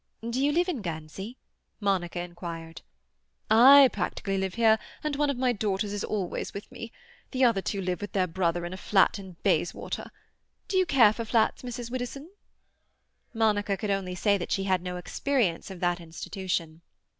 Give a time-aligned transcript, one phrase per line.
[0.27, 1.37] "Do you live in Guernsey?"
[1.79, 2.81] Monica inquired.
[3.51, 6.91] "I practically live here, and one of my daughters is always with me.
[7.29, 10.09] The other two live with their brother in a flat in Bayswater.
[10.67, 11.91] Do you care for flats, Mrs.
[11.91, 12.31] Widdowson?"
[13.31, 16.81] Monica could only say that she had no experience of that institution.